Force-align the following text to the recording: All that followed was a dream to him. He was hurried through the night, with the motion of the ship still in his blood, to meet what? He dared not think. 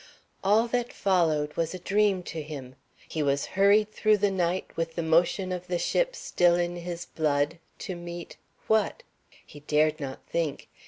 All 0.43 0.67
that 0.69 0.91
followed 0.93 1.55
was 1.55 1.75
a 1.75 1.77
dream 1.77 2.23
to 2.23 2.41
him. 2.41 2.75
He 3.07 3.21
was 3.21 3.45
hurried 3.53 3.91
through 3.91 4.17
the 4.17 4.31
night, 4.31 4.65
with 4.75 4.95
the 4.95 5.03
motion 5.03 5.51
of 5.51 5.67
the 5.67 5.77
ship 5.77 6.15
still 6.15 6.55
in 6.55 6.77
his 6.77 7.05
blood, 7.05 7.59
to 7.85 7.95
meet 7.95 8.37
what? 8.65 9.03
He 9.45 9.59
dared 9.59 9.99
not 9.99 10.17
think. 10.27 10.69